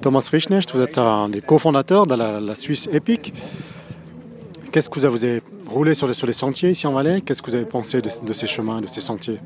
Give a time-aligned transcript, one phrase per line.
[0.00, 3.32] Thomas Frischnecht, vous êtes un des cofondateurs de la, Suisse Epic.
[4.72, 7.20] Qu'est-ce que vous avez, roulé sur les, sentiers ici en Valais?
[7.20, 9.38] Qu'est-ce que vous avez pensé de, ces chemins, de ces sentiers?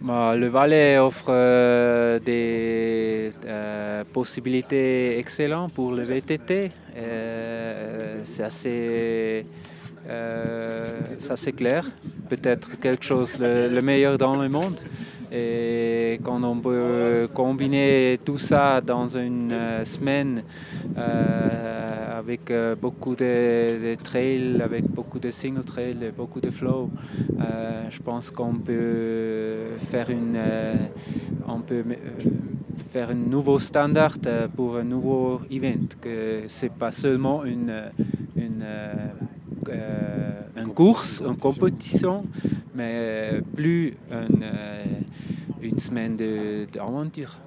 [0.00, 6.70] Bah, le Valais offre euh, des euh, possibilités excellentes pour le VTT.
[8.24, 9.46] C'est assez,
[10.08, 11.90] euh, c'est assez clair,
[12.28, 14.80] peut-être quelque chose le, le meilleur dans le monde.
[15.32, 20.44] Et quand on peut combiner tout ça dans une euh, semaine
[20.96, 26.90] euh, avec euh, beaucoup de, trails, avec beaucoup de single trails, beaucoup de flow,
[27.90, 30.10] je pense qu'on peut faire
[33.10, 34.16] un nouveau standard
[34.54, 37.72] pour un nouveau event, que c'est pas seulement une,
[38.36, 38.64] une
[40.76, 42.24] course, une compétition,
[42.76, 45.00] mais plus une, euh,
[45.62, 47.38] une semaine de- d'aventure.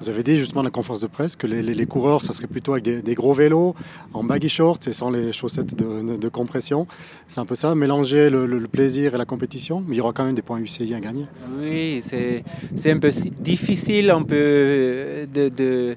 [0.00, 2.32] Vous avez dit justement à la conférence de presse que les, les- les coureurs, ça
[2.32, 3.74] serait plutôt avec des, des gros vélos,
[4.12, 6.86] en baggy shorts et sans les chaussettes de, de- de compression.
[7.28, 10.00] C'est un peu ça, mélanger le, le- le plaisir et la compétition, mais il y
[10.00, 11.24] aura quand même des points UCI à gagner.
[11.58, 12.44] Oui, c'est
[12.92, 15.96] un peu difficile un peu euh, de, de,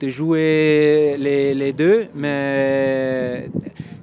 [0.00, 3.50] de jouer les, les deux, mais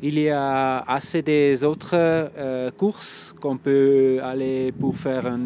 [0.02, 5.38] il y a assez des autres euh, courses qu'on peut aller pour faire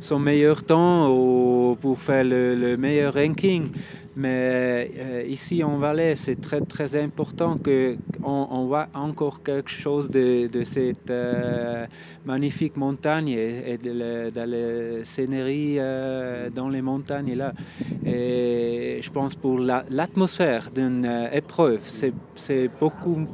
[0.00, 3.70] son meilleur temps ou pour faire le, le meilleur ranking.
[4.16, 9.70] Mais euh, ici en Valais, c'est très très important que on, on voit encore quelque
[9.70, 11.86] chose de, cette euh,
[12.24, 15.00] magnifique montagne et, de, la, de
[16.50, 17.52] dans les montagnes là.
[18.12, 21.82] Et je pense pour la- l'atmosphère d'une euh, épreuve,
[22.36, 23.28] c'est beaucoup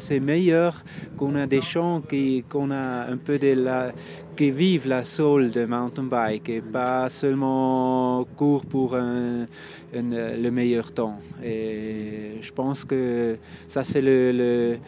[0.00, 0.84] c'est meilleur
[1.16, 3.92] qu'on a des champs qui qu'on a un peu de la
[4.36, 9.46] qui vivent la soul de mountain bike et pas seulement court pour euh,
[9.92, 11.22] le meilleur temps.
[11.42, 14.78] Et je pense que ça c'est le, le,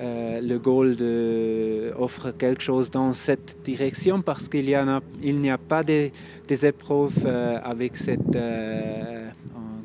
[0.00, 5.50] euh, goal de offre quelque chose dans cette direction parce qu'il y a il n'y
[5.50, 6.12] a pas des,
[6.48, 9.28] des épreuves euh, avec cette euh, euh,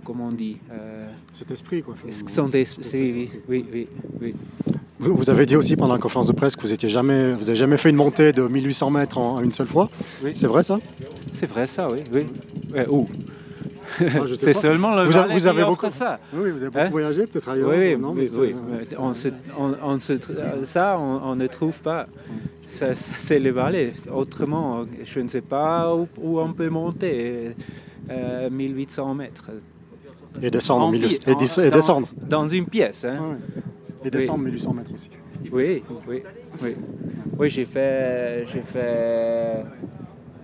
[0.04, 1.96] comment on dit euh, Cet esprit, quoi.
[2.12, 3.88] ce sont des oui oui oui,
[4.22, 4.36] oui.
[5.00, 7.48] Vous, vous avez dit aussi pendant la conférence de presse que vous étiez jamais, vous
[7.48, 9.90] avez jamais fait une montée de 1800 mètres en, en une seule fois.
[10.22, 10.32] Oui.
[10.36, 10.80] C'est vrai ça?
[11.34, 12.00] C'est vrai ça, oui.
[12.12, 12.26] oui.
[12.76, 13.08] Euh, où
[14.00, 14.04] Ah,
[14.40, 16.20] C'est seulement le Vous a- Valais vous avez beaucoup- ça.
[16.34, 17.70] Oui, vous avez beaucoup Hein voyagé, peut-être ailleurs.
[17.70, 18.56] Oui, oui, non, oui, mais oui.
[18.90, 19.28] c'est- On se,
[19.58, 22.08] on, on se tr- ça, on, on ne trouve pas.
[22.68, 23.94] Ça, c'est le Valais.
[24.14, 27.56] Autrement, je ne sais pas où, où on peut monter
[28.12, 29.50] euh, 1800 mètres.
[30.42, 31.08] Et descendre En milieu.
[31.10, 32.08] Et, dans- descendre.
[32.22, 33.04] Dans une pièce.
[33.04, 33.18] Hein.
[33.32, 33.62] Ouais.
[34.06, 35.10] Et descendre 1800 mètres aussi.
[35.52, 36.22] Oui, oui,
[36.62, 36.76] oui.
[37.40, 39.64] Oui, j'ai fait, j'ai fait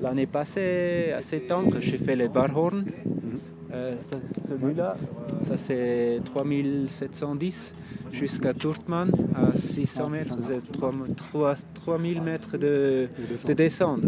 [0.02, 2.86] l'année passée, à septembre, j'ai fait le Barhorn.
[3.76, 3.96] Euh,
[4.48, 4.96] Celui-là,
[5.48, 7.74] ça c'est 3710
[8.14, 13.10] jusqu'à Turtman à 600 mètres, c'est 3, 3000 mètres de,
[13.46, 14.08] de descendre.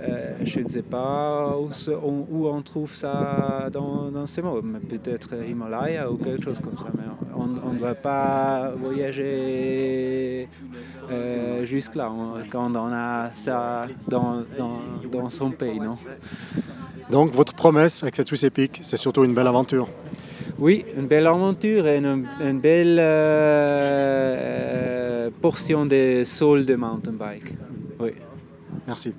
[0.00, 5.34] Euh, je ne sais pas où, on trouve ça dans, dans ce monde, mais peut-être
[5.48, 6.88] Himalaya ou quelque chose comme ça.
[6.96, 7.04] Mais
[7.34, 10.48] on ne va pas voyager
[11.10, 15.98] euh, jusque-là on- quand on a ça dans, dans, dans son pays, non?
[17.14, 19.88] Donc votre promesse avec cette Swiss Epic, c'est surtout une belle aventure.
[20.58, 24.40] Oui, une belle aventure et une, une belle euh,
[25.40, 27.54] portion de soul de mountain bike.
[28.00, 28.14] Oui.
[28.88, 29.14] Merci.